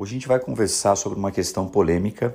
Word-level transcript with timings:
Hoje 0.00 0.12
a 0.12 0.14
gente 0.14 0.28
vai 0.28 0.40
conversar 0.40 0.96
sobre 0.96 1.18
uma 1.18 1.30
questão 1.30 1.68
polêmica 1.68 2.34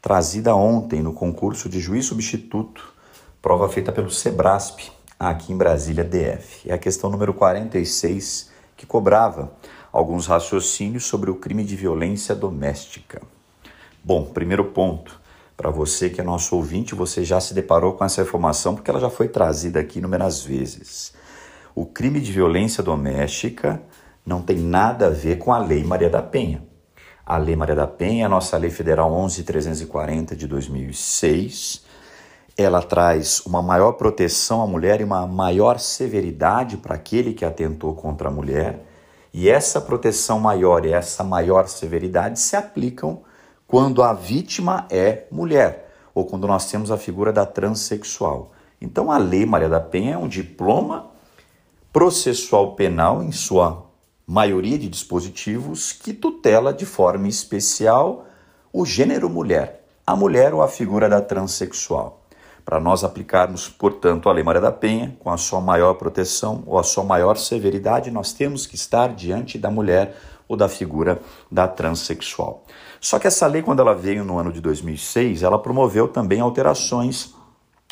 trazida 0.00 0.54
ontem 0.54 1.02
no 1.02 1.12
concurso 1.12 1.68
de 1.68 1.80
juiz 1.80 2.06
substituto, 2.06 2.94
prova 3.42 3.68
feita 3.68 3.90
pelo 3.90 4.08
Sebrasp, 4.12 4.92
aqui 5.18 5.52
em 5.52 5.56
Brasília, 5.56 6.04
DF. 6.04 6.70
É 6.70 6.72
a 6.72 6.78
questão 6.78 7.10
número 7.10 7.34
46, 7.34 8.52
que 8.76 8.86
cobrava 8.86 9.52
alguns 9.90 10.28
raciocínios 10.28 11.04
sobre 11.04 11.32
o 11.32 11.34
crime 11.34 11.64
de 11.64 11.74
violência 11.74 12.32
doméstica. 12.32 13.20
Bom, 14.04 14.26
primeiro 14.26 14.66
ponto, 14.66 15.20
para 15.56 15.68
você 15.68 16.10
que 16.10 16.20
é 16.20 16.24
nosso 16.24 16.54
ouvinte, 16.54 16.94
você 16.94 17.24
já 17.24 17.40
se 17.40 17.54
deparou 17.54 17.94
com 17.94 18.04
essa 18.04 18.22
informação 18.22 18.76
porque 18.76 18.88
ela 18.88 19.00
já 19.00 19.10
foi 19.10 19.26
trazida 19.26 19.80
aqui 19.80 19.98
inúmeras 19.98 20.44
vezes. 20.44 21.12
O 21.74 21.84
crime 21.84 22.20
de 22.20 22.30
violência 22.30 22.84
doméstica 22.84 23.82
não 24.24 24.40
tem 24.40 24.58
nada 24.58 25.08
a 25.08 25.10
ver 25.10 25.38
com 25.38 25.52
a 25.52 25.58
Lei 25.58 25.82
Maria 25.82 26.08
da 26.08 26.22
Penha. 26.22 26.69
A 27.30 27.36
Lei 27.36 27.54
Maria 27.54 27.76
da 27.76 27.86
Penha, 27.86 28.26
a 28.26 28.28
nossa 28.28 28.56
Lei 28.58 28.70
Federal 28.70 29.08
11340 29.08 30.34
de 30.34 30.48
2006, 30.48 31.84
ela 32.58 32.82
traz 32.82 33.46
uma 33.46 33.62
maior 33.62 33.92
proteção 33.92 34.60
à 34.60 34.66
mulher 34.66 35.00
e 35.00 35.04
uma 35.04 35.28
maior 35.28 35.78
severidade 35.78 36.76
para 36.76 36.96
aquele 36.96 37.32
que 37.32 37.44
atentou 37.44 37.94
contra 37.94 38.26
a 38.26 38.32
mulher. 38.32 38.84
E 39.32 39.48
essa 39.48 39.80
proteção 39.80 40.40
maior 40.40 40.84
e 40.84 40.92
essa 40.92 41.22
maior 41.22 41.68
severidade 41.68 42.40
se 42.40 42.56
aplicam 42.56 43.20
quando 43.64 44.02
a 44.02 44.12
vítima 44.12 44.88
é 44.90 45.22
mulher 45.30 45.88
ou 46.12 46.24
quando 46.24 46.48
nós 46.48 46.68
temos 46.68 46.90
a 46.90 46.98
figura 46.98 47.32
da 47.32 47.46
transexual. 47.46 48.50
Então 48.80 49.08
a 49.08 49.18
Lei 49.18 49.46
Maria 49.46 49.68
da 49.68 49.78
Penha 49.78 50.14
é 50.14 50.18
um 50.18 50.26
diploma 50.26 51.12
processual 51.92 52.74
penal 52.74 53.22
em 53.22 53.30
sua 53.30 53.88
maioria 54.30 54.78
de 54.78 54.88
dispositivos 54.88 55.92
que 55.92 56.12
tutela 56.12 56.72
de 56.72 56.86
forma 56.86 57.26
especial 57.26 58.26
o 58.72 58.86
gênero 58.86 59.28
mulher, 59.28 59.84
a 60.06 60.14
mulher 60.14 60.54
ou 60.54 60.62
a 60.62 60.68
figura 60.68 61.08
da 61.08 61.20
transexual. 61.20 62.22
Para 62.64 62.78
nós 62.78 63.02
aplicarmos, 63.02 63.68
portanto, 63.68 64.28
a 64.28 64.32
Lei 64.32 64.44
Maria 64.44 64.60
da 64.60 64.70
Penha, 64.70 65.16
com 65.18 65.30
a 65.30 65.36
sua 65.36 65.60
maior 65.60 65.94
proteção 65.94 66.62
ou 66.64 66.78
a 66.78 66.84
sua 66.84 67.02
maior 67.02 67.36
severidade, 67.36 68.12
nós 68.12 68.32
temos 68.32 68.68
que 68.68 68.76
estar 68.76 69.08
diante 69.08 69.58
da 69.58 69.68
mulher 69.68 70.16
ou 70.46 70.56
da 70.56 70.68
figura 70.68 71.20
da 71.50 71.66
transexual. 71.66 72.62
Só 73.00 73.18
que 73.18 73.26
essa 73.26 73.48
lei, 73.48 73.62
quando 73.62 73.80
ela 73.80 73.96
veio 73.96 74.22
no 74.22 74.38
ano 74.38 74.52
de 74.52 74.60
2006, 74.60 75.42
ela 75.42 75.58
promoveu 75.58 76.06
também 76.06 76.38
alterações 76.38 77.34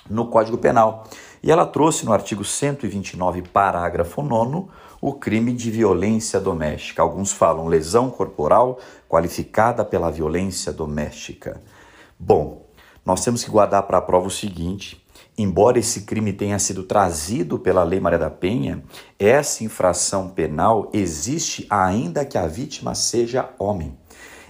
no 0.08 0.28
Código 0.28 0.56
Penal. 0.56 1.02
E 1.42 1.50
ela 1.50 1.66
trouxe 1.66 2.04
no 2.06 2.12
artigo 2.12 2.44
129, 2.44 3.42
parágrafo 3.42 4.22
9, 4.22 4.68
o 5.00 5.12
crime 5.12 5.52
de 5.52 5.70
violência 5.70 6.40
doméstica. 6.40 7.02
Alguns 7.02 7.32
falam 7.32 7.66
lesão 7.66 8.10
corporal 8.10 8.78
qualificada 9.08 9.84
pela 9.84 10.10
violência 10.10 10.72
doméstica. 10.72 11.60
Bom, 12.18 12.66
nós 13.04 13.24
temos 13.24 13.44
que 13.44 13.50
guardar 13.50 13.84
para 13.84 13.98
a 13.98 14.02
prova 14.02 14.26
o 14.26 14.30
seguinte: 14.30 15.04
embora 15.36 15.78
esse 15.78 16.02
crime 16.02 16.32
tenha 16.32 16.58
sido 16.58 16.82
trazido 16.82 17.58
pela 17.58 17.84
Lei 17.84 18.00
Maria 18.00 18.18
da 18.18 18.30
Penha, 18.30 18.82
essa 19.18 19.64
infração 19.64 20.28
penal 20.28 20.90
existe 20.92 21.66
ainda 21.70 22.24
que 22.24 22.36
a 22.36 22.46
vítima 22.46 22.94
seja 22.94 23.48
homem. 23.58 23.96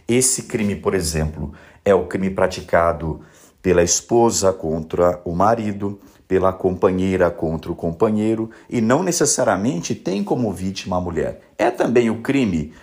Esse 0.09 0.45
crime, 0.45 0.75
por 0.75 0.95
exemplo, 0.95 1.53
é 1.85 1.95
o 1.95 2.07
crime 2.07 2.31
praticado 2.31 3.21
pela 3.61 3.83
esposa 3.83 4.53
contra 4.53 5.21
o 5.25 5.35
marido, 5.35 6.01
pela 6.29 6.53
companheira 6.53 7.31
contra 7.31 7.73
o 7.73 7.75
companheiro 7.75 8.51
e 8.69 8.83
não 8.83 9.03
necessariamente 9.03 9.95
tem 9.95 10.23
como 10.23 10.53
vítima 10.53 10.99
a 10.99 11.01
mulher. 11.01 11.41
É 11.57 11.71
também 11.71 12.11
o 12.11 12.21
crime 12.21 12.75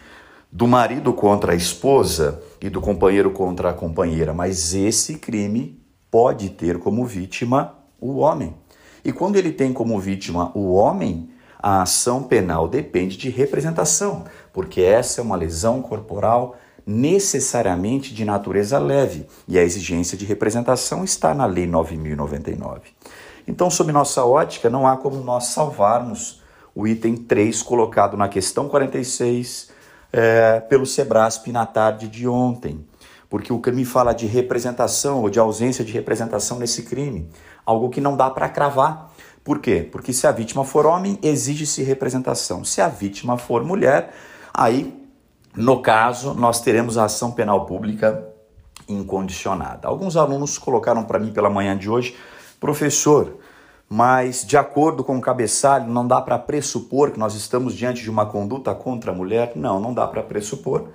do 0.52 0.68
marido 0.68 1.14
contra 1.14 1.52
a 1.54 1.56
esposa 1.56 2.42
e 2.60 2.70
do 2.70 2.82
companheiro 2.82 3.30
contra 3.30 3.70
a 3.70 3.74
companheira, 3.74 4.34
mas 4.34 4.74
esse 4.74 5.16
crime 5.20 5.80
pode 6.10 6.50
ter 6.50 6.80
como 6.80 7.06
vítima 7.06 7.76
o 8.02 8.18
homem. 8.18 8.56
E 9.03 9.12
quando 9.12 9.36
ele 9.36 9.52
tem 9.52 9.72
como 9.72 10.00
vítima 10.00 10.52
o 10.56 10.74
homem, 10.74 11.30
a 11.62 11.84
ação 11.84 12.24
penal 12.24 12.68
depende 12.68 13.18
de 13.18 13.30
representação, 13.30 14.24
porque 14.52 14.81
essa 14.81 15.22
é 15.22 15.24
uma 15.24 15.36
lesão 15.36 15.81
corporal 15.81 16.56
necessariamente 16.85 18.13
de 18.13 18.23
natureza 18.23 18.78
leve 18.78 19.25
e 19.47 19.57
a 19.57 19.63
exigência 19.63 20.18
de 20.18 20.25
representação 20.25 21.03
está 21.03 21.34
na 21.34 21.46
Lei 21.46 21.66
9099. 21.66 22.81
Então, 23.47 23.69
sob 23.69 23.91
nossa 23.91 24.23
ótica, 24.25 24.69
não 24.69 24.88
há 24.88 24.97
como 24.97 25.18
nós 25.18 25.45
salvarmos 25.45 26.41
o 26.74 26.88
item 26.88 27.16
3 27.16 27.62
colocado 27.62 28.18
na 28.18 28.28
questão 28.28 28.68
46 28.68 29.69
é, 30.12 30.59
pelo 30.62 30.85
Sebrasp 30.85 31.47
na 31.51 31.66
tarde 31.66 32.07
de 32.07 32.28
ontem, 32.28 32.85
porque 33.29 33.51
o 33.51 33.59
crime 33.59 33.85
fala 33.85 34.13
de 34.13 34.25
representação 34.25 35.22
ou 35.22 35.29
de 35.29 35.40
ausência 35.40 35.85
de 35.85 35.91
representação 35.91 36.59
nesse 36.59 36.84
crime, 36.84 37.29
algo 37.66 37.90
que 37.90 38.01
não 38.01 38.16
dá 38.16 38.29
para 38.29 38.50
cravar. 38.50 39.12
Por 39.44 39.59
quê? 39.59 39.88
Porque 39.91 40.12
se 40.12 40.25
a 40.25 40.31
vítima 40.31 40.66
for 40.66 40.85
homem, 40.85 41.19
exige-se 41.22 41.84
representação. 41.84 42.63
Se 42.63 42.81
a 42.81 42.88
vítima 42.88 43.38
for 43.38 43.63
mulher, 43.63 44.13
aí, 44.53 45.05
no 45.56 45.82
caso, 45.82 46.34
nós 46.34 46.62
teremos 46.62 46.98
a 46.98 47.06
ação 47.06 47.32
penal 47.32 47.66
pública 47.66 48.28
incondicionada. 48.88 49.88
Alguns 49.88 50.16
alunos 50.16 50.58
colocaram 50.58 51.04
para 51.04 51.20
mim 51.20 51.32
pela 51.32 51.50
manhã 51.50 51.78
de 51.78 51.90
hoje 51.90 52.16
Professor, 52.60 53.38
mas 53.88 54.46
de 54.46 54.58
acordo 54.58 55.04
com 55.04 55.18
o 55.18 55.22
cabeçalho, 55.22 55.88
não 55.88 56.08
dá 56.08 56.22
para 56.22 56.40
pressupor 56.40 57.12
que 57.12 57.20
nós 57.20 57.36
estamos 57.36 57.76
diante 57.76 58.02
de 58.02 58.10
uma 58.10 58.26
conduta 58.26 58.74
contra 58.74 59.12
a 59.12 59.14
mulher? 59.14 59.52
Não, 59.56 59.80
não 59.80 59.94
dá 59.94 60.08
para 60.08 60.24
pressupor, 60.24 60.88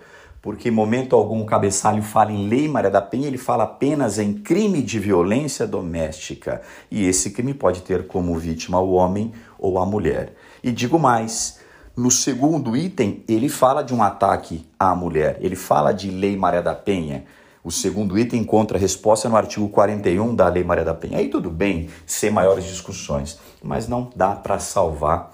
porque 0.43 0.69
em 0.69 0.73
momento 0.73 1.15
algum 1.15 1.43
o 1.43 1.47
cabeçalho 1.47 2.03
fala 2.03 2.33
em 2.33 2.49
lei 2.49 2.67
Maria 2.67 2.91
da 2.91 3.01
Penha, 3.01 3.29
ele 3.29 3.39
fala 3.39 3.65
apenas 3.65 4.19
em 4.19 4.33
crime 4.33 4.83
de 4.83 4.99
violência 4.99 5.67
doméstica. 5.67 6.63
E 6.91 7.07
esse 7.07 7.31
crime 7.31 7.55
pode 7.55 7.83
ter 7.83 8.07
como 8.07 8.37
vítima 8.37 8.81
o 8.81 8.93
homem 8.93 9.33
ou 9.59 9.79
a 9.79 9.87
mulher. 9.87 10.35
E 10.65 10.73
digo 10.73 10.99
mais, 10.99 11.61
no 12.01 12.11
segundo 12.11 12.75
item, 12.75 13.23
ele 13.29 13.51
fala 13.51 13.85
de 13.85 13.93
um 13.93 14.03
ataque 14.03 14.67
à 14.79 14.95
mulher, 14.95 15.37
ele 15.39 15.55
fala 15.55 15.93
de 15.93 16.11
lei 16.11 16.35
Maria 16.35 16.63
da 16.63 16.75
Penha. 16.75 17.27
O 17.63 17.71
segundo 17.71 18.19
item 18.19 18.41
encontra 18.41 18.79
resposta 18.79 19.29
no 19.29 19.37
artigo 19.37 19.69
41 19.69 20.35
da 20.35 20.49
Lei 20.49 20.65
Maria 20.65 20.83
da 20.83 20.95
Penha. 20.95 21.19
Aí 21.19 21.29
tudo 21.29 21.51
bem, 21.51 21.91
sem 22.07 22.31
maiores 22.31 22.65
discussões, 22.65 23.39
mas 23.63 23.87
não 23.87 24.11
dá 24.17 24.31
para 24.35 24.59
salvar 24.59 25.31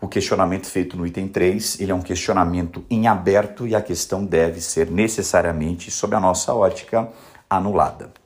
o 0.00 0.08
questionamento 0.08 0.66
feito 0.66 0.96
no 0.96 1.06
item 1.06 1.28
3. 1.28 1.78
Ele 1.78 1.92
é 1.92 1.94
um 1.94 2.02
questionamento 2.02 2.84
em 2.90 3.06
aberto 3.06 3.64
e 3.64 3.76
a 3.76 3.80
questão 3.80 4.24
deve 4.24 4.60
ser 4.60 4.90
necessariamente, 4.90 5.92
sob 5.92 6.16
a 6.16 6.20
nossa 6.20 6.52
ótica, 6.52 7.08
anulada. 7.48 8.19